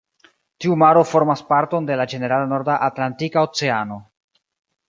Tiu 0.63 0.77
maro 0.83 1.03
formas 1.09 1.43
parton 1.51 1.89
de 1.91 1.99
la 2.01 2.09
ĝenerala 2.15 2.49
norda 2.57 2.81
Atlantika 2.89 3.45
Oceano. 3.51 4.01